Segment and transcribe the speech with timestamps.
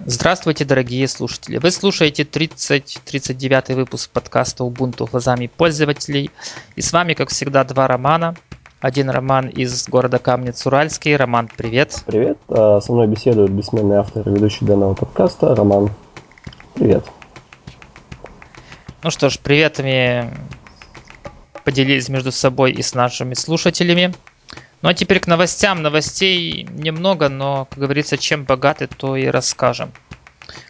[0.00, 1.58] Здравствуйте, дорогие слушатели!
[1.58, 6.30] Вы слушаете 30-39 выпуск подкаста Ubuntu глазами пользователей.
[6.76, 8.34] И с вами, как всегда, два Романа.
[8.80, 11.14] Один Роман из города Камнец-Уральский.
[11.14, 12.02] Роман, привет.
[12.06, 12.38] Привет.
[12.48, 15.90] А, со мной беседует бессменный автор и ведущий данного подкаста Роман.
[16.74, 17.04] Привет.
[19.02, 20.34] Ну что ж, приветами
[21.64, 24.14] поделились между собой и с нашими слушателями.
[24.82, 25.80] Ну а теперь к новостям.
[25.80, 29.92] Новостей немного, но, как говорится, чем богаты, то и расскажем.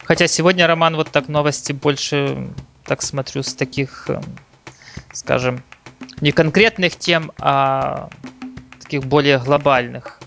[0.05, 2.51] Хотя сегодня, Роман, вот так новости больше,
[2.85, 4.23] так смотрю, с таких, эм,
[5.13, 5.63] скажем,
[6.21, 8.11] не конкретных тем, а
[8.81, 10.21] таких более глобальных,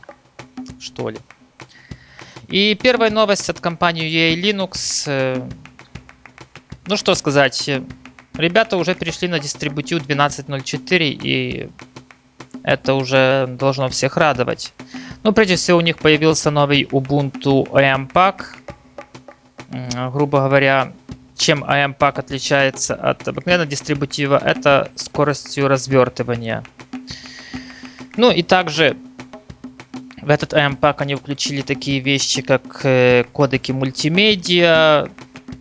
[0.80, 1.20] что ли.
[2.48, 5.04] И первая новость от компании EA Linux.
[5.06, 5.48] Э,
[6.88, 7.70] ну что сказать,
[8.36, 11.70] ребята уже перешли на дистрибутив 12.04 и
[12.66, 14.74] это уже должно всех радовать.
[15.24, 18.42] Ну, прежде всего, у них появился новый Ubuntu AMPAC.
[20.12, 20.92] Грубо говоря,
[21.38, 26.64] чем AMPAC отличается от обыкновенного дистрибутива, это скоростью развертывания.
[28.18, 28.98] Ну и также
[30.24, 35.08] в этот AMPAC они включили такие вещи, как э, кодеки мультимедиа,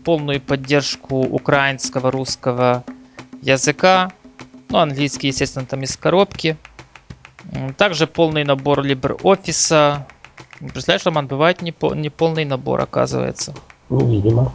[0.05, 2.83] полную поддержку украинского, русского
[3.43, 4.11] языка,
[4.71, 6.57] ну, английский, естественно, там из коробки–
[7.77, 10.03] также полный набор LibreOffice.
[10.59, 13.55] Представляешь, Роман, бывает не, пол, не полный набор, оказывается.
[13.91, 14.53] Видимо.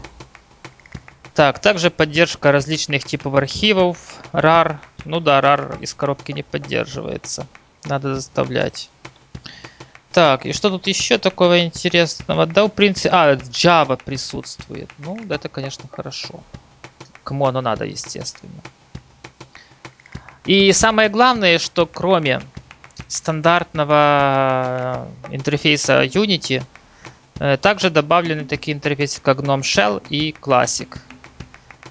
[1.33, 3.97] Так, также поддержка различных типов архивов,
[4.33, 4.77] RAR.
[5.05, 7.47] Ну да, RAR из коробки не поддерживается.
[7.85, 8.89] Надо заставлять.
[10.11, 12.45] Так, и что тут еще такого интересного?
[12.45, 13.09] Да, в принципе...
[13.11, 14.89] А, Java присутствует.
[14.97, 16.41] Ну, это, конечно, хорошо.
[17.23, 18.61] Кому оно надо, естественно.
[20.45, 22.41] И самое главное, что кроме
[23.09, 26.61] стандартного э, интерфейса Unity
[27.39, 30.87] э, также добавлены такие интерфейсы, как GNOME Shell и Classic.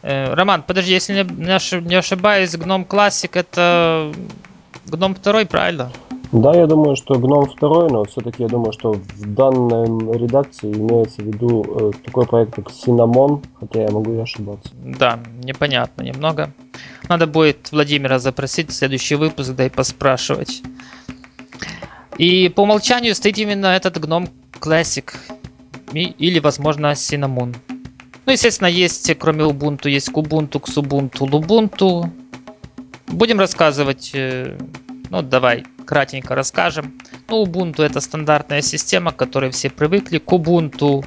[0.03, 4.13] Э, Роман, подожди, если не ошибаюсь, GNOME Classic это
[4.87, 5.91] GNOME 2, правильно?
[6.31, 11.23] Да, я думаю, что GNOME 2, но все-таки я думаю, что в данной редакции имеется
[11.23, 14.71] в виду такой проект, как Cinnamon, хотя я могу и ошибаться.
[14.85, 16.53] Да, непонятно немного.
[17.09, 20.63] Надо будет Владимира запросить в следующий выпуск, да и поспрашивать.
[22.19, 24.29] И по умолчанию стоит именно этот гном
[24.61, 25.15] Classic.
[25.93, 27.57] Или, возможно, Cinnamon.
[28.27, 32.11] Ну, естественно, есть, кроме Ubuntu, есть Kubuntu, Xubuntu, Lubuntu.
[33.07, 34.11] Будем рассказывать.
[34.13, 34.59] Э,
[35.11, 36.99] ну, давай, кратенько расскажем.
[37.29, 40.19] Ну, Ubuntu это стандартная система, к которой все привыкли.
[40.19, 41.05] Kubuntu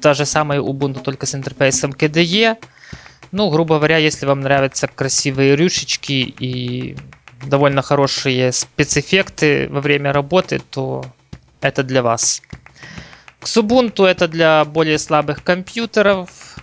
[0.00, 2.56] та же самая Ubuntu, только с интерфейсом KDE.
[3.32, 6.96] Ну, грубо говоря, если вам нравятся красивые рюшечки и
[7.44, 11.04] довольно хорошие спецэффекты во время работы, то
[11.60, 12.42] это для вас.
[13.40, 16.56] Xubuntu это для более слабых компьютеров.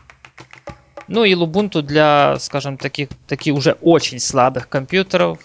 [1.07, 5.39] Ну и Lubuntu для, скажем, таких, таких уже очень слабых компьютеров.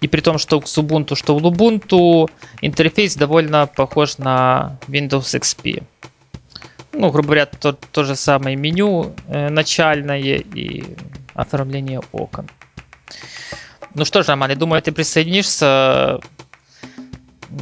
[0.00, 2.30] И при том, что у Xubuntu, что у Lubuntu
[2.60, 5.82] интерфейс довольно похож на Windows XP.
[6.92, 10.84] Ну, грубо говоря, то, то же самое меню э, начальное и
[11.34, 12.48] оформление окон.
[13.96, 16.20] Ну что ж, Роман, я думаю, ты присоединишься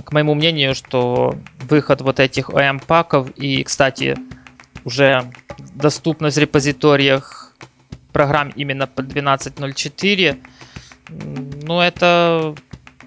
[0.05, 4.19] к моему мнению, что выход вот этих OM-паков и, кстати,
[4.84, 5.31] уже
[5.75, 7.55] доступность в репозиториях
[8.12, 10.37] программ именно под 12.04,
[11.62, 12.56] ну это,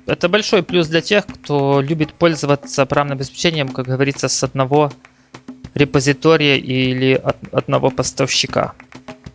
[0.06, 4.90] это большой плюс для тех, кто любит пользоваться программным обеспечением, как говорится, с одного
[5.74, 8.74] репозитория или от одного поставщика.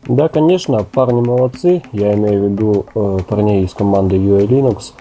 [0.06, 1.82] Да, конечно, парни молодцы.
[1.92, 4.94] Я имею в виду э, парней из команды UA Linux.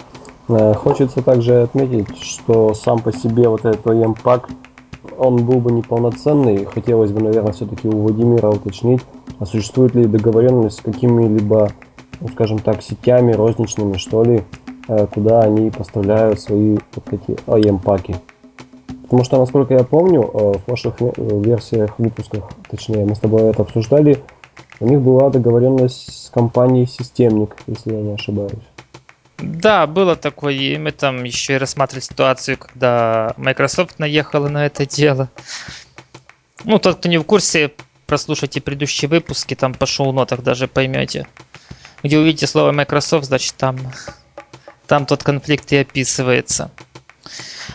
[0.47, 3.83] Э, хочется также отметить, что сам по себе вот этот
[4.21, 4.49] пак,
[5.17, 6.65] он был бы неполноценный.
[6.65, 9.01] Хотелось бы, наверное, все-таки у Владимира уточнить,
[9.39, 11.71] а существует ли договоренность с какими-либо,
[12.19, 14.43] ну, скажем так, сетями розничными, что ли,
[14.87, 18.15] э, куда они поставляют свои вот эти OEM паки.
[19.03, 23.41] Потому что, насколько я помню, э, в прошлых э, версиях, выпусках, точнее, мы с тобой
[23.41, 24.19] это обсуждали,
[24.81, 28.51] у них была договоренность с компанией Системник, если я не ошибаюсь.
[29.37, 34.87] Да, было такое, и мы там еще и рассматривали ситуацию, когда Microsoft наехала на это
[34.87, 35.29] дело.
[36.63, 37.71] Ну, тот, кто не в курсе,
[38.07, 41.27] прослушайте предыдущие выпуски, там по шоу-нотах даже поймете.
[42.01, 43.77] Где увидите слово Microsoft, значит там,
[44.87, 46.71] там тот конфликт и описывается.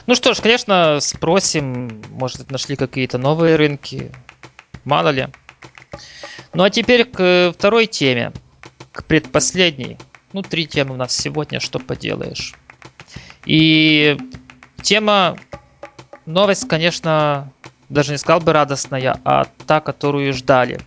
[0.06, 4.11] Ну что ж, конечно, спросим, может нашли какие-то новые рынки,
[4.85, 5.29] мало ли.
[6.55, 8.33] Ну а теперь к э, второй теме,
[8.93, 9.99] к предпоследней.
[10.33, 12.55] Ну, три темы у нас сегодня, что поделаешь.
[13.45, 14.19] И
[14.83, 15.37] тема,
[16.27, 17.53] новость, конечно,
[17.89, 20.81] даже не сказал бы радостная, а та, которую ждали.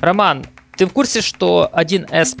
[0.00, 0.44] Роман,
[0.76, 2.38] ты в курсе, что 1С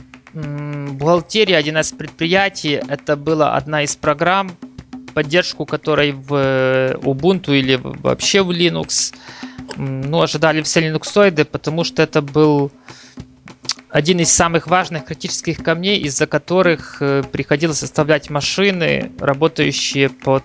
[0.92, 4.52] бухгалтерия, 1С предприятий, это была одна из программ,
[5.12, 9.12] поддержку которой в э, Ubuntu или вообще в Linux
[9.80, 12.70] ну, ожидали все линуксоиды, потому что это был
[13.88, 20.44] один из самых важных критических камней, из-за которых э, приходилось составлять машины, работающие под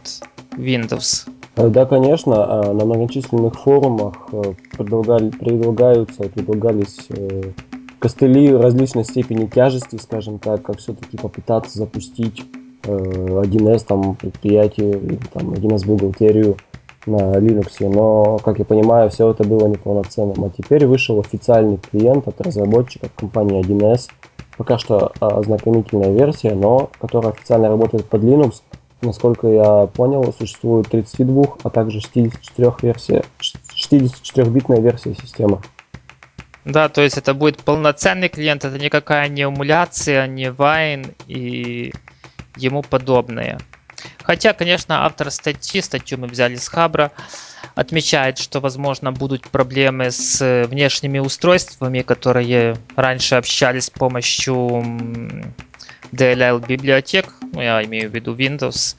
[0.51, 1.27] Windows.
[1.57, 4.29] Э, да, конечно, а на многочисленных форумах
[4.71, 7.07] предлагали, предлагаются, предлагались
[7.99, 12.43] костыли различной степени тяжести, скажем так, как все-таки попытаться запустить
[12.83, 16.57] 1С там предприятие там 1С бухгалтерию
[17.05, 20.43] на Linux, но, как я понимаю, все это было неполноценным.
[20.43, 24.09] А теперь вышел официальный клиент от разработчиков компании 1С.
[24.57, 28.61] Пока что ознакомительная версия, но которая официально работает под Linux.
[29.01, 35.59] Насколько я понял, существует 32, а также 64 версия, 64-битная версия системы.
[36.63, 41.93] Да, то есть это будет полноценный клиент, это никакая не эмуляция, не Wine и
[42.57, 43.59] ему подобные.
[44.23, 47.11] Хотя, конечно, автор статьи, статью мы взяли с Хабра,
[47.75, 54.83] отмечает, что, возможно, будут проблемы с внешними устройствами, которые раньше общались с помощью
[56.11, 58.95] DLL библиотек, ну, я имею в виду Windows.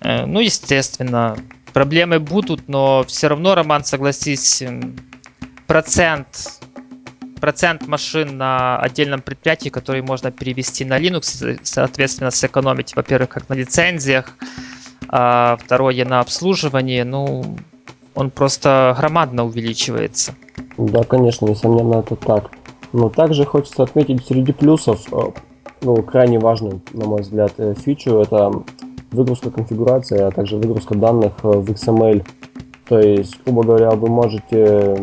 [0.00, 1.36] Э, ну, естественно,
[1.72, 4.62] проблемы будут, но все равно, Роман, согласись,
[5.66, 6.57] процент
[7.40, 13.54] процент машин на отдельном предприятии, который можно перевести на Linux, соответственно, сэкономить, во-первых, как на
[13.54, 14.36] лицензиях,
[15.08, 17.56] а второе на обслуживании, ну,
[18.14, 20.34] он просто громадно увеличивается.
[20.76, 22.50] Да, конечно, несомненно, это так.
[22.92, 25.16] Но также хочется отметить среди плюсов, э,
[25.82, 28.50] ну, крайне важную, на мой взгляд, э, фичу, это
[29.12, 32.26] выгрузка конфигурации, а также выгрузка данных э, в XML.
[32.88, 34.96] То есть, грубо говоря, вы можете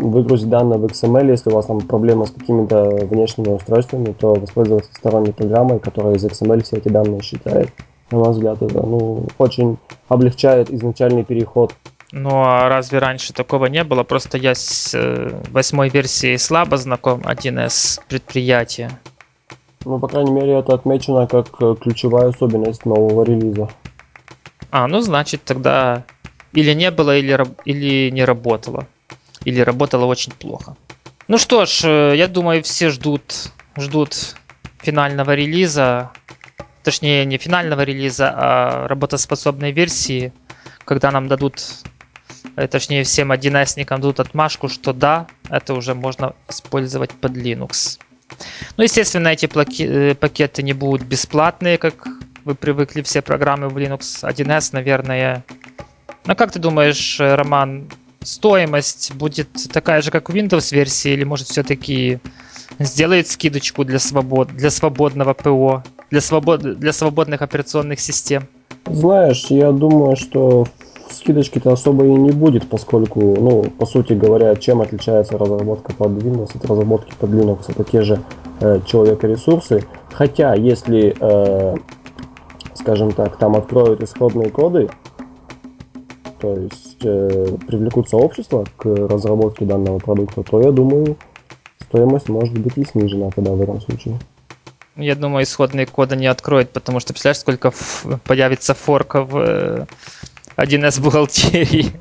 [0.00, 4.92] выгрузить данные в XML, если у вас там проблема с какими-то внешними устройствами, то воспользоваться
[4.94, 7.70] сторонней программой, которая из XML все эти данные считает.
[8.10, 11.74] На мой взгляд, это ну, очень облегчает изначальный переход.
[12.12, 14.02] Ну а разве раньше такого не было?
[14.02, 18.90] Просто я с э, восьмой версией слабо знаком 1С предприятия.
[19.84, 23.70] Ну, по крайней мере, это отмечено как э, ключевая особенность нового релиза.
[24.72, 26.04] А, ну значит тогда
[26.52, 28.86] или не было, или, или не работало
[29.44, 30.76] или работала очень плохо.
[31.28, 34.34] Ну что ж, э, я думаю, все ждут, ждут
[34.82, 36.10] финального релиза,
[36.82, 40.32] точнее не финального релиза, а работоспособной версии,
[40.84, 41.62] когда нам дадут,
[42.56, 48.00] э, точнее всем 1С-никам дадут отмашку, что да, это уже можно использовать под Linux.
[48.76, 49.48] Ну, естественно, эти
[49.82, 52.08] э, пакеты не будут бесплатные, как
[52.44, 55.44] вы привыкли все программы в Linux 1С, наверное.
[56.26, 57.88] Ну, как ты думаешь, Роман,
[58.22, 62.20] стоимость будет такая же, как в Windows версии, или может все-таки
[62.78, 68.46] сделает скидочку для, свобод, для свободного ПО, для, свобод, для свободных операционных систем?
[68.86, 70.66] Знаешь, я думаю, что
[71.10, 76.56] скидочки-то особо и не будет, поскольку, ну, по сути говоря, чем отличается разработка под Windows
[76.56, 78.20] от разработки под Linux, это те же
[78.60, 79.84] э, человека-ресурсы.
[80.12, 81.76] Хотя, если, э,
[82.74, 84.88] скажем так, там откроют исходные коды,
[86.40, 91.16] то есть э, привлекут сообщество к разработке данного продукта, то я думаю,
[91.82, 94.18] стоимость может быть и снижена тогда в этом случае.
[94.96, 97.72] Я думаю, исходные коды не откроют, потому что представляешь, сколько
[98.24, 99.86] появится форков в
[100.56, 101.92] 1С э, бухгалтерии.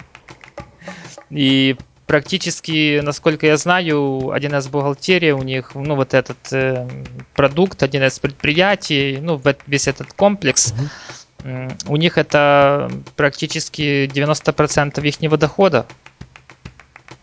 [1.30, 1.76] И
[2.08, 6.88] практически, насколько я знаю, 1С бухгалтерия у них, ну, вот этот э,
[7.36, 11.09] продукт, 1С предприятий, ну, весь этот комплекс, uh-huh
[11.88, 15.86] у них это практически 90% их дохода.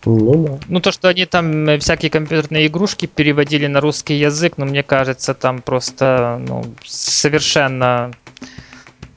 [0.05, 0.59] Ну да.
[0.69, 4.85] Ну то, что они там э, всякие компьютерные игрушки переводили на русский язык, ну мне
[4.85, 8.13] кажется, там просто ну, совершенно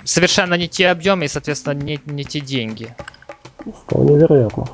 [0.04, 2.96] совершенно не те объемы и, соответственно, не, не те деньги.
[3.84, 4.68] Вполне вероятно.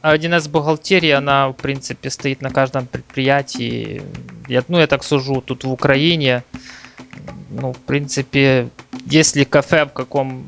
[0.00, 4.00] А 1С бухгалтерия, она, в принципе, стоит на каждом предприятии.
[4.46, 6.44] Я, ну, я так сужу, тут в Украине
[7.50, 8.68] ну, в принципе,
[9.10, 10.46] если кафе в каком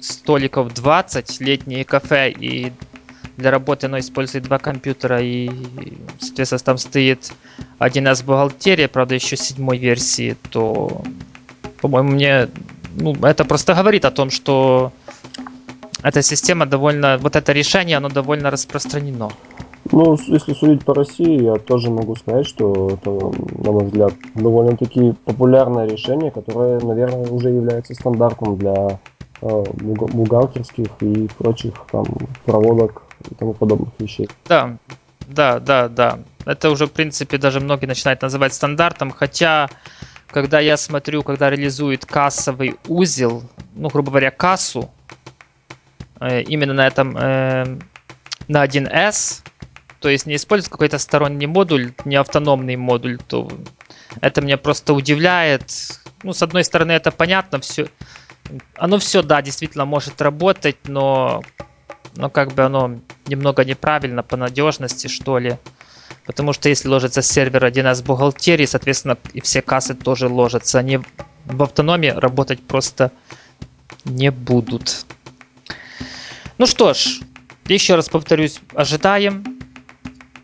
[0.00, 2.72] столиков 20, летнее кафе, и
[3.36, 5.50] для работы оно использует два компьютера, и,
[6.18, 7.32] соответственно, там стоит
[7.78, 11.02] 1С бухгалтерия, правда, еще седьмой версии, то,
[11.80, 12.48] по-моему, мне,
[12.96, 14.92] ну, это просто говорит о том, что
[16.02, 19.30] эта система довольно, вот это решение, оно довольно распространено.
[19.90, 25.14] Ну, если судить по России, я тоже могу сказать, что это, на мой взгляд, довольно-таки
[25.24, 28.98] популярное решение, которое, наверное, уже является стандартом для
[29.40, 32.04] э, бухгалтерских и прочих там
[32.44, 34.28] проводок и тому подобных вещей.
[34.46, 34.76] Да,
[35.26, 36.18] да, да, да.
[36.44, 39.68] Это уже, в принципе, даже многие начинают называть стандартом, хотя,
[40.28, 43.42] когда я смотрю, когда реализует кассовый узел,
[43.74, 44.90] ну, грубо говоря, кассу,
[46.20, 47.78] э, именно на этом, э,
[48.48, 49.42] на 1С,
[50.00, 53.50] то есть не использует какой-то сторонний модуль, не автономный модуль, то
[54.20, 55.72] это меня просто удивляет.
[56.22, 57.88] Ну, с одной стороны, это понятно, все,
[58.76, 61.42] оно все, да, действительно может работать, но,
[62.16, 65.58] но как бы оно немного неправильно по надежности, что ли.
[66.26, 70.78] Потому что если ложится сервер 1С бухгалтерии, соответственно, и все кассы тоже ложатся.
[70.78, 71.00] Они
[71.46, 73.12] в автономии работать просто
[74.04, 75.06] не будут.
[76.58, 77.20] Ну что ж,
[77.66, 79.57] еще раз повторюсь, ожидаем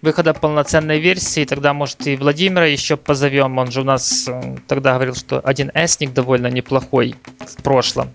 [0.04, 3.58] выхода полноценной версии, тогда, может, и Владимира еще позовем.
[3.58, 8.08] Он же у нас э, тогда говорил, что один эсник довольно неплохой в прошлом.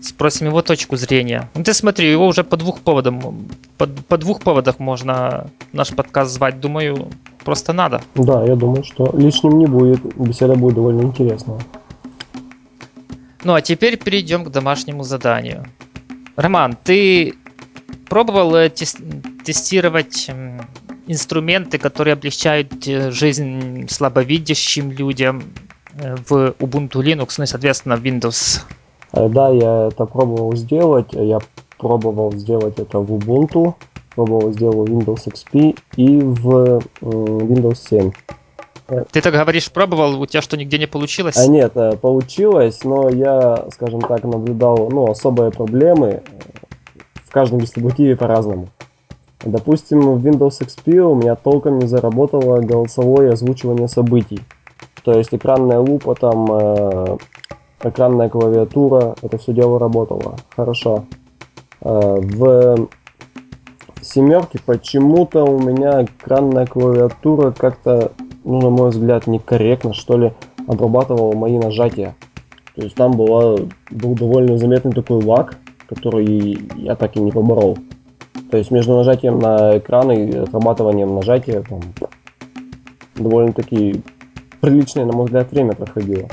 [0.00, 1.50] Спросим его точку зрения.
[1.54, 6.32] Ну ты смотри, его уже по двух поводам, по, по двух поводах можно наш подкаст
[6.32, 6.60] звать.
[6.60, 7.10] Думаю,
[7.44, 8.00] просто надо.
[8.14, 10.00] Да, я думаю, что лишним не будет.
[10.16, 11.60] Беседа будет довольно интересная.
[13.44, 15.66] Ну а теперь перейдем к домашнему заданию.
[16.36, 17.34] Роман, ты
[18.08, 20.30] пробовал э, тестировать
[21.08, 25.42] инструменты, которые облегчают э, жизнь слабовидящим людям
[25.94, 28.60] э, в Ubuntu Linux, ну и, соответственно, Windows.
[29.12, 31.08] Э, да, я это пробовал сделать.
[31.12, 31.38] Я
[31.78, 33.74] пробовал сделать это в Ubuntu,
[34.14, 38.12] пробовал сделать в Windows XP и в Windows 7.
[39.10, 41.36] Ты так говоришь, пробовал, у тебя что, нигде не получилось?
[41.36, 46.22] А нет, получилось, но я, скажем так, наблюдал ну, особые проблемы
[47.24, 48.68] в каждом дистрибутиве по-разному.
[49.50, 54.40] Допустим, в Windows XP у меня толком не заработало голосовое озвучивание событий.
[55.02, 57.16] То есть экранная лупа, там э,
[57.82, 60.36] экранная клавиатура, это все дело работало.
[60.54, 61.04] Хорошо.
[61.80, 62.88] Э, в
[64.02, 68.12] семерке почему-то у меня экранная клавиатура как-то,
[68.44, 70.34] ну, на мой взгляд, некорректно, что ли,
[70.66, 72.14] обрабатывала мои нажатия.
[72.74, 73.56] То есть там была,
[73.90, 75.56] был довольно заметный такой лаг,
[75.88, 77.78] который я так и не поборол.
[78.50, 81.80] То есть между нажатием на экран и отрабатыванием нажатия там,
[83.14, 84.02] довольно-таки
[84.60, 86.28] приличное, на мой взгляд, время проходило.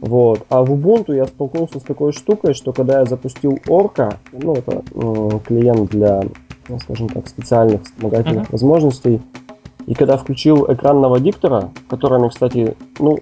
[0.00, 0.44] Вот.
[0.48, 4.82] А в Ubuntu я столкнулся с такой штукой, что когда я запустил Orca, ну это
[4.94, 6.22] э, клиент для,
[6.68, 8.52] ну, скажем так, специальных вспомогательных uh-huh.
[8.52, 9.20] возможностей,
[9.86, 13.18] и когда включил экранного диктора, который мне, кстати, ну,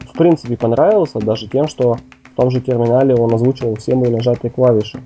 [0.00, 1.96] в принципе понравился, даже тем, что
[2.32, 5.02] в том же терминале он озвучивал все мои нажатые клавиши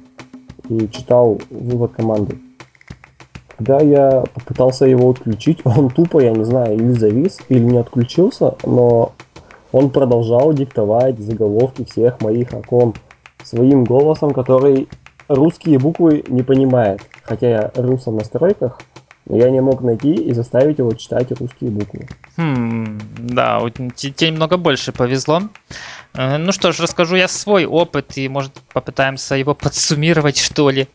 [0.68, 2.38] и читал вывод команды.
[3.56, 8.54] Когда я попытался его отключить, он тупо, я не знаю, или завис, или не отключился,
[8.64, 9.12] но
[9.72, 12.94] он продолжал диктовать заголовки всех моих окон
[13.44, 14.88] своим голосом, который
[15.28, 17.00] русские буквы не понимает.
[17.22, 18.78] Хотя я русом в настройках,
[19.26, 22.08] но я не мог найти и заставить его читать русские буквы.
[22.36, 23.60] Хм, да,
[23.94, 25.42] тебе немного больше повезло.
[26.14, 30.88] Э, ну что ж, расскажу я свой опыт и, может, попытаемся его подсуммировать, что ли.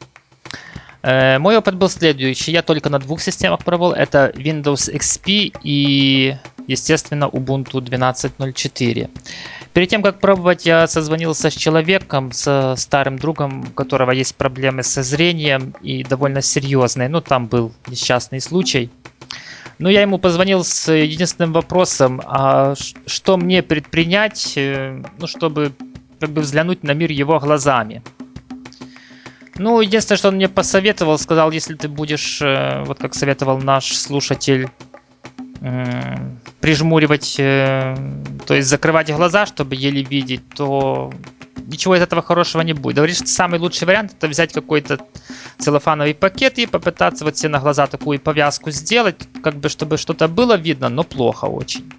[1.04, 2.52] Э, мой опыт был следующий.
[2.52, 3.92] Я только на двух системах пробовал.
[3.92, 6.36] Это Windows XP и,
[6.72, 9.10] естественно, Ubuntu 12.04.
[9.74, 14.84] Перед тем, как пробовать, я созвонился с человеком, с старым другом, у которого есть проблемы
[14.84, 17.08] со зрением и довольно серьезные.
[17.10, 18.90] Ну, там был несчастный случай.
[19.80, 22.76] Ну, я ему позвонил с единственным вопросом, а
[23.08, 25.72] что мне предпринять, э, ну, чтобы
[26.20, 28.04] как бы взглянуть на мир его глазами.
[29.56, 33.96] Ну, единственное, что он мне посоветовал, сказал, если ты будешь, э, вот как советовал наш
[33.96, 34.70] слушатель,
[36.60, 37.96] прижмуривать, э,
[38.48, 41.14] то есть закрывать глаза, чтобы еле видеть, то
[41.68, 42.96] ничего из этого хорошего не будет.
[42.96, 45.00] Говоришь, самый лучший вариант это взять какой-то
[45.60, 50.28] целлофановый пакет и попытаться вот себе на глаза такую повязку сделать, как бы чтобы что-то
[50.28, 51.92] было видно, но плохо очень.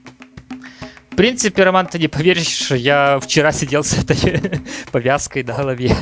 [1.12, 4.61] В принципе, Роман, ты не поверишь, я вчера сидел с этой
[4.92, 5.95] повязкой на голове.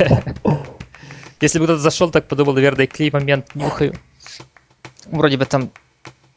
[1.40, 3.94] Если бы кто-то зашел, так подумал, наверное, клей момент нюхаю.
[5.06, 5.70] Вроде бы там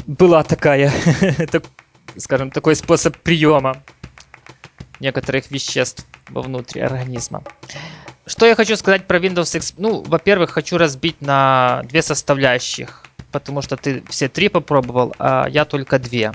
[0.07, 0.91] была такая,
[2.17, 3.81] скажем, такой способ приема
[4.99, 7.43] некоторых веществ вовнутрь организма.
[8.25, 9.73] Что я хочу сказать про Windows XP?
[9.77, 15.65] Ну, во-первых, хочу разбить на две составляющих, потому что ты все три попробовал, а я
[15.65, 16.31] только две.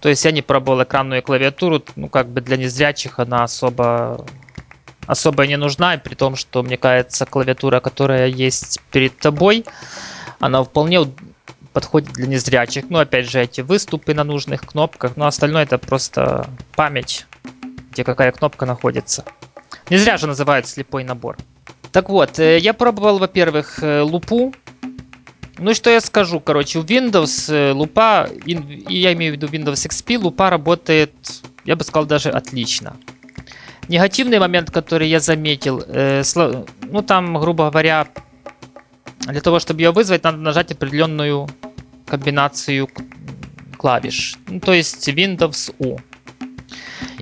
[0.00, 4.26] То есть я не пробовал экранную клавиатуру, ну, как бы для незрячих она особо
[5.06, 9.64] особо не нужна, при том, что, мне кажется, клавиатура, которая есть перед тобой,
[10.38, 11.00] она вполне
[11.72, 12.84] подходит для незрячих.
[12.88, 17.26] Ну, опять же, эти выступы на нужных кнопках, но остальное это просто память,
[17.90, 19.24] где какая кнопка находится.
[19.90, 21.36] Не зря же называют слепой набор.
[21.92, 24.54] Так вот, э, я пробовал, во-первых, э, лупу.
[25.58, 30.18] Ну что я скажу, короче, у Windows э, лупа, я имею в виду Windows XP,
[30.18, 31.12] лупа работает,
[31.64, 32.96] я бы сказал, даже отлично.
[33.88, 35.84] Негативный момент, который я заметил,
[36.82, 38.06] ну там, грубо говоря,
[39.26, 41.48] для того, чтобы ее вызвать, надо нажать определенную
[42.06, 42.88] комбинацию
[43.76, 44.38] клавиш.
[44.48, 45.98] Ну, то есть Windows U.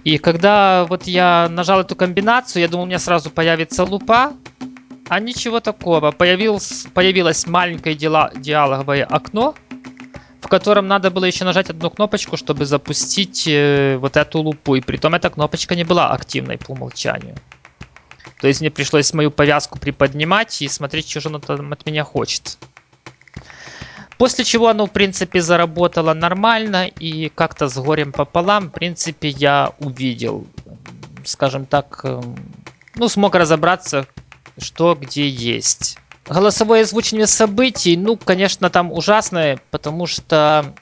[0.05, 4.33] И когда вот я нажал эту комбинацию, я думал, у меня сразу появится лупа,
[5.09, 6.11] а ничего такого.
[6.11, 9.55] Появилось, появилось маленькое дела, диалоговое окно,
[10.41, 14.75] в котором надо было еще нажать одну кнопочку, чтобы запустить э, вот эту лупу.
[14.77, 17.37] И при том эта кнопочка не была активной по умолчанию.
[18.41, 22.05] То есть мне пришлось мою повязку приподнимать и смотреть, что же он там от меня
[22.05, 22.59] хочет.
[24.21, 29.73] После чего оно, в принципе, заработало нормально и как-то с горем пополам, в принципе, я
[29.79, 30.47] увидел,
[31.25, 32.37] скажем так, эм,
[32.97, 34.07] ну, смог разобраться,
[34.59, 35.99] что где есть.
[36.27, 40.75] Голосовое озвучивание событий, ну, конечно, там ужасное, потому что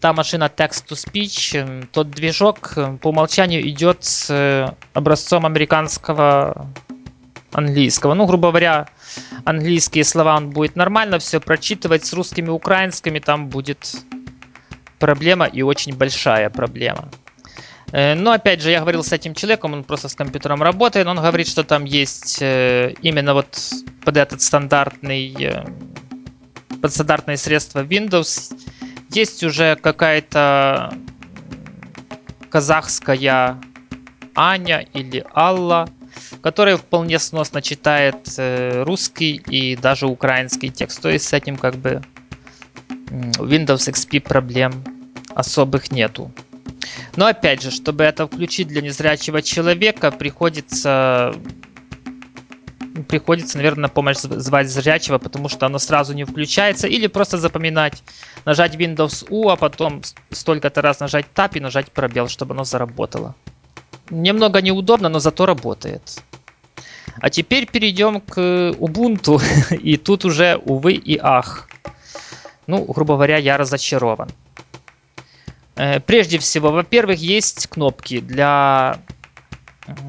[0.00, 6.66] та машина text-to-speech, тот движок по умолчанию идет с э, образцом американского
[7.52, 8.14] английского.
[8.14, 8.88] Ну, грубо говоря,
[9.44, 12.04] английские слова он будет нормально все прочитывать.
[12.04, 13.96] С русскими, украинскими там будет
[14.98, 17.10] проблема и очень большая проблема.
[17.92, 21.16] Э, но опять же, я говорил с этим человеком, он просто с компьютером работает, он
[21.16, 23.58] говорит, что там есть э, именно вот
[24.04, 25.34] под этот стандартный,
[26.80, 28.52] под стандартные средства Windows,
[29.12, 30.94] есть уже какая-то
[32.50, 33.58] казахская
[34.34, 35.88] Аня или Алла,
[36.42, 41.00] который вполне сносно читает э, русский и даже украинский текст.
[41.00, 42.02] То есть с этим как бы
[42.88, 44.72] Windows XP проблем
[45.34, 46.32] особых нету.
[47.16, 51.34] Но опять же, чтобы это включить для незрячего человека, приходится
[53.08, 56.86] приходится, наверное, на помощь звать зрячего, потому что оно сразу не включается.
[56.88, 58.02] Или просто запоминать,
[58.44, 63.34] нажать Windows U, а потом столько-то раз нажать Tab и нажать пробел, чтобы оно заработало.
[64.10, 66.22] Немного неудобно, но зато работает.
[67.20, 68.38] А теперь перейдем к
[68.78, 69.40] Ubuntu.
[69.82, 71.68] И тут уже, увы и ах.
[72.66, 74.30] Ну, грубо говоря, я разочарован.
[75.76, 78.98] Э, прежде всего, во-первых, есть кнопки для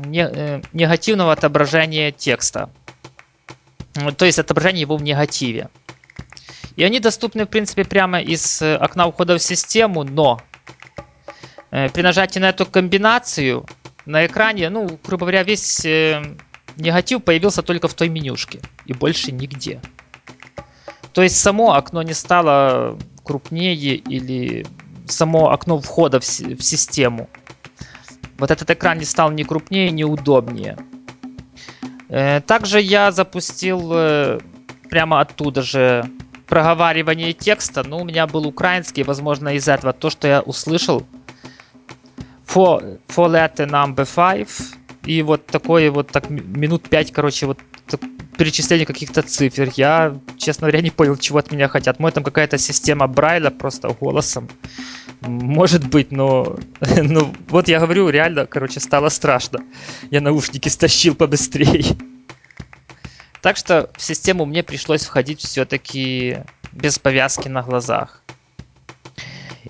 [0.05, 2.69] негативного отображения текста.
[4.17, 5.69] То есть отображение его в негативе.
[6.75, 10.41] И они доступны, в принципе, прямо из окна ухода в систему, но
[11.71, 13.65] э, при нажатии на эту комбинацию
[14.05, 15.85] на экране, ну, грубо говоря, весь
[16.77, 19.81] негатив появился только в той менюшке и больше нигде.
[21.13, 24.65] То есть само окно не стало крупнее или
[25.07, 27.29] само окно входа в систему.
[28.41, 30.75] Вот этот экран не стал ни крупнее, ни удобнее.
[32.09, 34.39] Э, также я запустил э,
[34.89, 36.03] прямо оттуда же
[36.47, 37.83] проговаривание текста.
[37.83, 41.05] Ну, у меня был украинский, возможно, из этого то, что я услышал.
[42.47, 44.49] For, for letter number five
[45.05, 47.59] и вот такое вот так минут пять, короче, вот
[48.39, 49.69] перечисление каких-то цифр.
[49.75, 51.99] Я, честно говоря, не понял, чего от меня хотят.
[51.99, 54.49] Может, там какая-то система Брайля просто голосом.
[55.21, 56.57] Может быть, но...
[56.97, 59.59] ну, вот я говорю, реально, короче, стало страшно.
[60.09, 61.95] Я наушники стащил побыстрее.
[63.41, 66.37] Так что в систему мне пришлось входить все-таки
[66.71, 68.23] без повязки на глазах.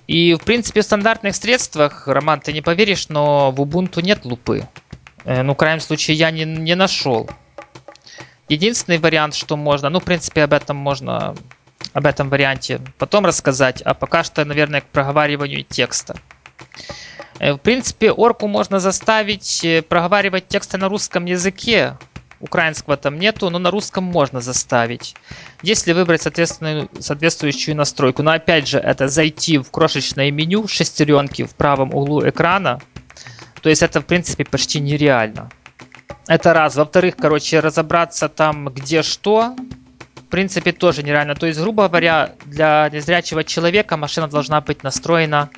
[0.06, 4.66] И, в принципе, в стандартных средствах, Роман, ты не поверишь, но в Ubuntu нет лупы.
[5.24, 7.30] Э, ну, в крайнем случае, я не, не нашел.
[8.48, 11.34] Единственный вариант, что можно, ну, в принципе, об этом можно,
[11.92, 16.16] об этом варианте потом рассказать, а пока что, наверное, к проговариванию текста.
[17.38, 21.96] Э, в принципе, орку можно заставить э, проговаривать тексты на русском языке.
[22.40, 25.14] Украинского там нету, но на русском можно заставить.
[25.62, 28.24] Если выбрать соответственную, соответствующую настройку.
[28.24, 32.80] Но опять же, это зайти в крошечное меню шестеренки в правом углу экрана,
[33.62, 35.50] то есть это, в принципе, почти нереально.
[36.26, 36.74] Это раз.
[36.74, 39.54] Во-вторых, короче, разобраться там, где что,
[40.32, 41.34] принципе, тоже нереально.
[41.34, 45.50] То есть, грубо говоря, для незрячего человека машина должна быть настроена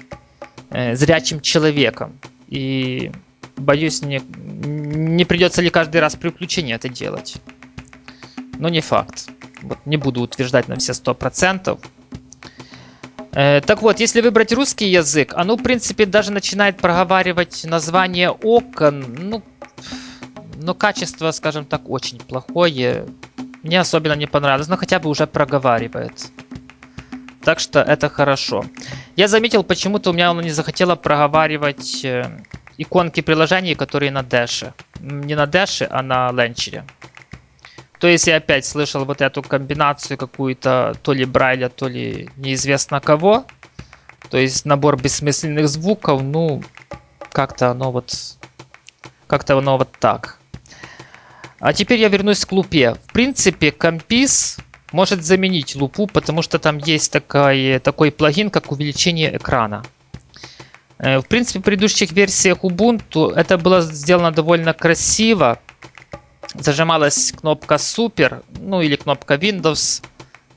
[0.70, 2.18] э, зрячим человеком.
[2.48, 3.12] И
[3.56, 7.36] боюсь, не, не придется ли каждый раз при включении это делать.
[8.58, 9.30] Но не факт.
[9.62, 11.78] Вот не буду утверждать на все 100%.
[13.32, 19.06] Э, так вот, если выбрать русский язык, оно, в принципе, даже начинает проговаривать название окон.
[19.20, 19.42] Ну,
[20.56, 23.06] но качество, скажем так, очень плохое.
[23.64, 26.30] Мне особенно не понравилось, но хотя бы уже проговаривает.
[27.42, 28.64] Так что это хорошо.
[29.16, 32.24] Я заметил, почему-то у меня оно не захотело проговаривать э,
[32.76, 34.70] иконки приложений, которые на Dash.
[35.00, 36.84] не на Dash, а на ленчере.
[38.00, 43.00] То есть я опять слышал вот эту комбинацию какую-то то ли Брайля, то ли неизвестно
[43.00, 43.46] кого.
[44.28, 46.62] То есть набор бессмысленных звуков, ну,
[47.32, 48.12] как-то оно вот...
[49.26, 50.38] Как-то оно вот так.
[51.64, 52.92] А теперь я вернусь к лупе.
[52.92, 54.58] В принципе, компис
[54.92, 59.82] может заменить лупу, потому что там есть такой, такой плагин, как увеличение экрана.
[60.98, 65.58] Э, в принципе, в предыдущих версиях Ubuntu это было сделано довольно красиво.
[66.52, 70.04] Зажималась кнопка Super, ну или кнопка Windows.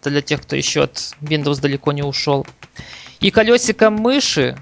[0.03, 2.45] Для тех, кто еще от Windows далеко не ушел.
[3.21, 4.57] И колесиком мыши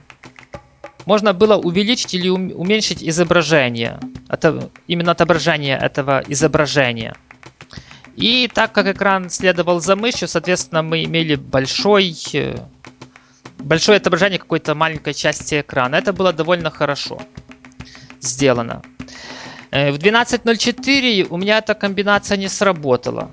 [1.06, 4.00] можно было увеличить или уменьшить изображение.
[4.30, 7.16] Это именно отображение этого изображения.
[8.16, 12.56] И так как экран следовал за мышью, соответственно, мы имели большой, э,
[13.60, 15.98] большое отображение какой-то маленькой части экрана.
[15.98, 17.20] Это было довольно хорошо
[18.22, 18.82] сделано.
[19.72, 23.30] Э, в 12.04 у меня эта комбинация не сработала.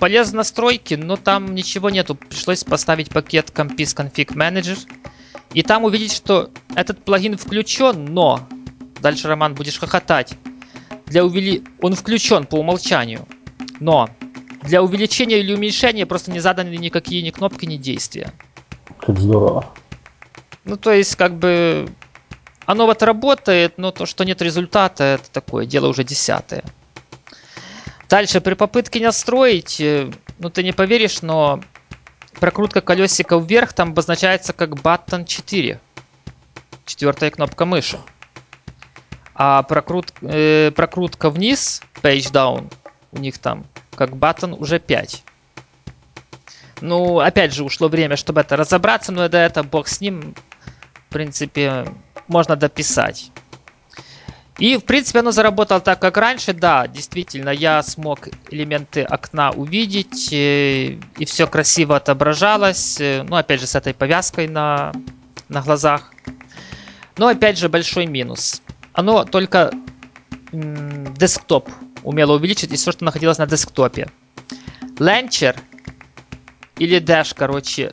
[0.00, 2.16] Полез настройки, но там ничего нету.
[2.16, 4.78] Пришлось поставить пакет Compis Config Manager.
[5.52, 8.40] И там увидеть, что этот плагин включен, но...
[9.00, 10.34] Дальше, Роман, будешь хохотать.
[11.06, 11.64] Для увели...
[11.80, 13.26] Он включен по умолчанию.
[13.80, 14.08] Но
[14.62, 18.32] для увеличения или уменьшения просто не заданы никакие ни кнопки, ни действия.
[18.98, 19.72] Как здорово.
[20.64, 21.88] Ну, то есть, как бы,
[22.64, 26.64] оно вот работает, но то, что нет результата, это такое дело уже десятое.
[28.08, 31.60] Дальше, при попытке настроить, э, ну, ты не поверишь, но
[32.40, 35.80] прокрутка колесика вверх там обозначается как button 4.
[36.84, 37.98] Четвертая кнопка мыши.
[39.34, 42.72] А прокрут, э, прокрутка вниз, page down,
[43.12, 45.22] у них там, как button уже 5.
[46.80, 50.34] Ну, опять же, ушло время, чтобы это разобраться, но это, это бог с ним.
[51.08, 51.86] В принципе,
[52.28, 53.30] можно дописать.
[54.58, 56.54] И, в принципе, оно заработало так, как раньше.
[56.54, 62.98] Да, действительно, я смог элементы окна увидеть, и, э, и все красиво отображалось.
[63.00, 64.92] Э, ну, опять же, с этой повязкой на,
[65.48, 66.10] на глазах.
[67.18, 68.62] Но, опять же, большой минус.
[68.94, 69.72] Оно только
[70.52, 71.68] десктоп
[72.02, 74.08] умело увеличить и все, что находилось на десктопе.
[74.98, 75.58] Launcher
[76.78, 77.92] или Dash, короче,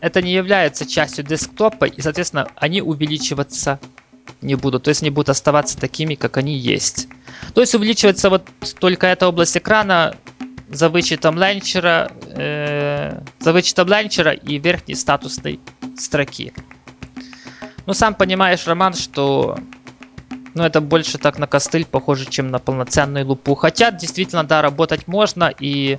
[0.00, 3.80] это не является частью десктопа, и, соответственно, они увеличиваться
[4.40, 4.84] не будут.
[4.84, 7.08] То есть они будут оставаться такими, как они есть.
[7.54, 10.14] То есть увеличивается вот только эта область экрана
[10.68, 15.60] за вычетом ланчера, э, за вычетом ланчера и верхней статусной
[15.96, 16.52] строки.
[17.86, 19.56] Ну, сам понимаешь, Роман, что
[20.54, 23.54] ну, это больше так на костыль похоже, чем на полноценную лупу.
[23.54, 25.98] Хотя, действительно, да, работать можно и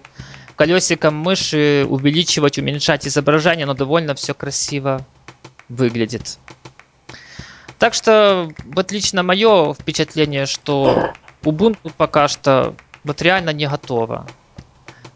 [0.55, 5.05] колесиком мыши увеличивать, уменьшать изображение, но довольно все красиво
[5.69, 6.39] выглядит.
[7.79, 11.13] Так что, вот лично мое впечатление, что
[11.43, 14.27] Ubuntu пока что вот реально не готова.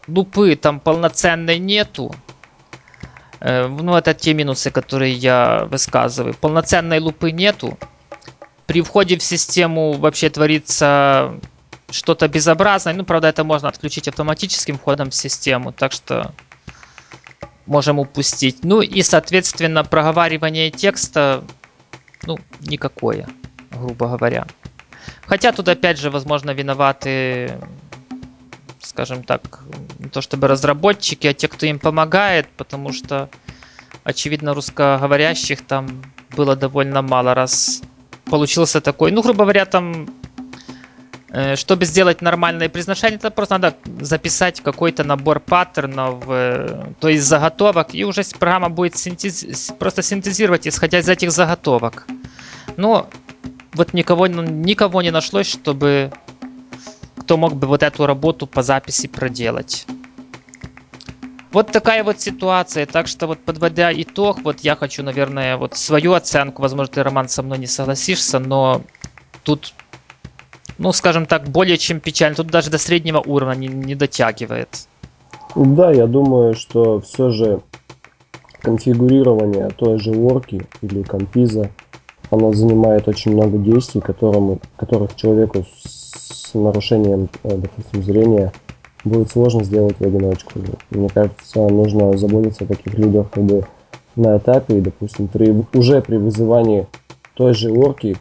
[0.08, 2.16] Лупы там полноценной нету.
[3.40, 6.34] Э, ну, это те минусы, которые я высказываю.
[6.34, 7.78] Полноценной лупы нету
[8.66, 11.34] при входе в систему вообще творится
[11.90, 12.94] что-то безобразное.
[12.94, 16.34] Ну, правда, это можно отключить автоматическим входом в систему, так что
[17.66, 18.64] можем упустить.
[18.64, 21.44] Ну и, соответственно, проговаривание текста,
[22.24, 23.28] ну, никакое,
[23.72, 24.46] грубо говоря.
[25.26, 27.58] Хотя тут, опять же, возможно, виноваты,
[28.82, 29.64] скажем так,
[30.00, 33.30] не то чтобы разработчики, а те, кто им помогает, потому что,
[34.04, 36.04] очевидно, русскоговорящих там
[36.36, 37.82] было довольно мало, раз
[38.26, 40.08] получился такой, ну, грубо говоря, там,
[41.56, 47.96] чтобы сделать нормальное произношение, это просто надо записать какой-то набор паттернов, э, то есть заготовок,
[47.96, 52.06] и уже программа будет синтез, просто синтезировать, исходя из этих заготовок.
[52.76, 53.10] Но
[53.74, 56.12] вот никого, ну, никого не нашлось, чтобы
[57.18, 59.86] кто мог бы вот эту работу по записи проделать.
[61.52, 62.86] Вот такая вот ситуация.
[62.86, 67.30] Так что вот подводя итог, вот я хочу, наверное, вот свою оценку, возможно, ты, Роман,
[67.30, 68.82] со мной не согласишься, но
[69.44, 69.74] тут,
[70.82, 72.36] ну, скажем так, более чем печально.
[72.36, 74.88] Тут даже до среднего уровня не, не дотягивает.
[75.56, 77.62] Да, я думаю, что все же
[78.62, 81.70] конфигурирование той же орки или компиза,
[82.32, 88.52] оно занимает очень много действий, которым, которых человеку с нарушением, э, допустим, зрения
[89.04, 90.60] будет сложно сделать в одиночку.
[90.90, 93.66] Мне кажется, нужно заботиться о таких людях как бы
[94.16, 96.88] на этапе, и, допустим, при, уже при вызывании
[97.36, 98.18] той же орки,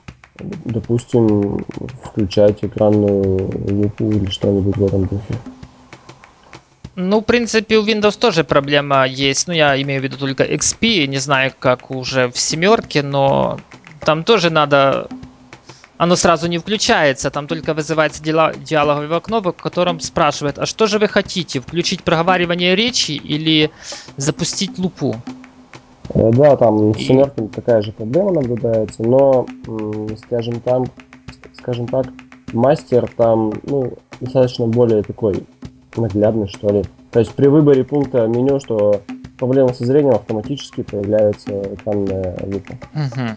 [0.64, 1.64] допустим,
[2.04, 5.34] включать экранную лупу или что-нибудь в этом духе.
[6.96, 9.48] Ну, в принципе, у Windows тоже проблема есть.
[9.48, 13.58] Ну, я имею в виду только XP, не знаю, как уже в семерке, но
[14.04, 15.08] там тоже надо
[16.00, 20.98] оно сразу не включается, там только вызывается диалоговое окно, в котором спрашивает, а что же
[20.98, 23.70] вы хотите, включить проговаривание речи или
[24.16, 25.20] запустить лупу?
[26.14, 29.46] Э, Да, там с И- семерками такая же проблема наблюдается, но,
[30.24, 30.86] скажем там,
[31.56, 32.06] скажем так,
[32.52, 35.44] мастер там, ну, достаточно более такой
[35.96, 36.84] наглядный, что ли.
[37.10, 39.02] То есть при выборе пункта меню, что
[39.38, 42.74] проблема со зрением автоматически появляется экранная лупа.
[42.92, 43.36] Мгм.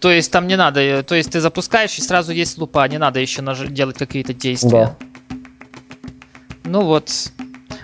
[0.00, 2.98] То есть там не надо, э, то есть ты запускаешь и сразу есть лупа, не
[2.98, 4.96] надо еще наж- делать какие-то действия.
[6.64, 7.10] Ну вот,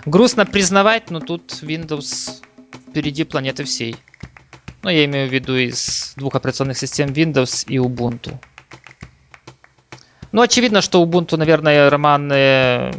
[0.05, 2.41] грустно признавать, но тут Windows
[2.89, 3.95] впереди планеты всей.
[4.81, 8.37] Ну, я имею в виду из двух операционных систем Windows и Ubuntu.
[10.31, 12.91] Ну, очевидно, что Ubuntu, наверное, Роман, э,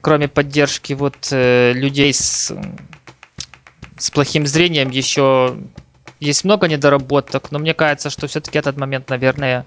[0.00, 2.52] кроме поддержки вот э, людей с,
[3.96, 5.56] с плохим зрением, еще
[6.18, 9.66] есть много недоработок, но мне кажется, что все-таки этот момент, наверное,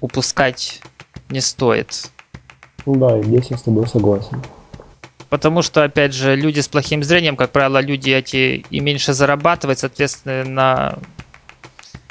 [0.00, 0.80] упускать
[1.28, 2.10] не стоит.
[2.86, 4.42] Да, здесь я с тобой согласен.
[5.30, 9.78] Потому что, опять же, люди с плохим зрением, как правило, люди эти и меньше зарабатывают,
[9.78, 10.98] соответственно,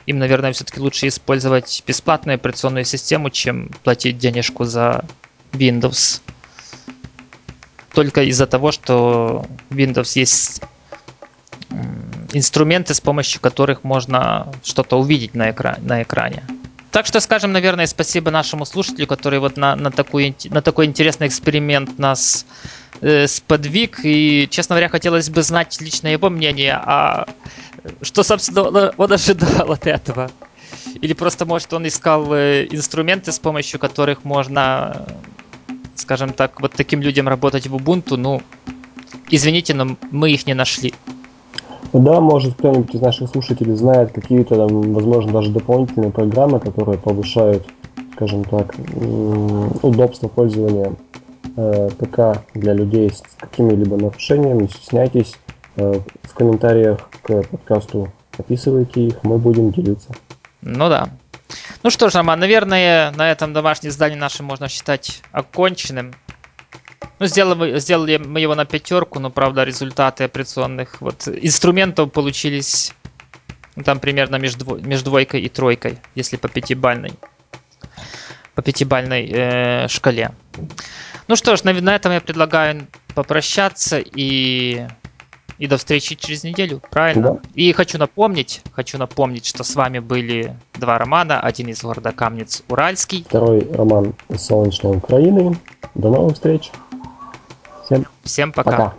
[0.06, 5.04] им, наверное, все-таки лучше использовать бесплатную операционную систему, чем платить денежку за
[5.52, 6.22] Windows.
[7.94, 10.62] Только из-за того, что Windows есть
[12.32, 16.44] инструменты, с помощью которых можно что-то увидеть на, экра- на экране.
[16.92, 21.28] Так что скажем, наверное, спасибо нашему слушателю, который вот на, на, инте- на такой интересный
[21.28, 22.46] эксперимент нас
[23.02, 24.00] э, сподвиг.
[24.04, 27.28] И, честно говоря, хотелось бы знать лично его мнение, а
[28.02, 30.30] что, собственно, он- он ожидал от этого.
[31.02, 35.06] Или просто, может, он искал э, инструменты, с помощью которых можно,
[35.96, 38.18] скажем так, вот таким людям работать в Ubuntu.
[38.18, 38.42] Ну,
[39.30, 40.94] извините, но мы их не нашли.
[41.94, 47.66] Да, может кто-нибудь из наших слушателей знает какие-то, там, возможно, даже дополнительные программы, которые повышают,
[48.14, 48.76] скажем так,
[49.82, 50.94] удобство пользования
[51.56, 54.64] э, ПК для людей с какими-либо нарушениями.
[54.64, 55.36] Не стесняйтесь,
[55.76, 60.10] э, в комментариях к подкасту описывайте их, мы будем делиться.
[60.62, 61.10] Ну да.
[61.84, 66.14] Ну что ж, Роман, наверное, на этом домашнее задание наше можно считать оконченным.
[67.20, 72.94] Ну, сделали, сделали мы его на пятерку, но, правда, результаты операционных вот инструментов получились
[73.76, 77.14] ну, там примерно между, между двойкой и тройкой, если по пятибальной,
[78.56, 80.32] по пятибальной э, шкале.
[81.30, 84.88] Ну что ж, на, на этом я предлагаю попрощаться и,
[85.60, 87.34] и до встречи через неделю, правильно?
[87.34, 87.40] Да.
[87.54, 92.64] И хочу напомнить, хочу напомнить, что с вами были два романа, один из города Камнец
[92.68, 93.26] Уральский.
[93.30, 95.56] Второй роман из солнечной Украины.
[95.94, 96.72] До новых встреч.
[97.86, 98.72] Всем Всем пока.
[98.72, 98.94] пока.